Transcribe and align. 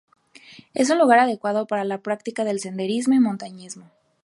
Es 0.73 0.89
un 0.89 0.97
lugar 0.97 1.19
adecuado 1.19 1.67
para 1.67 1.83
la 1.83 1.99
práctica 2.01 2.43
de 2.43 2.57
senderismo 2.57 3.13
y 3.13 3.19
montañismo. 3.19 3.91